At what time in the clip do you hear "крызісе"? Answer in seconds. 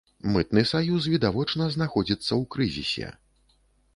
2.55-3.13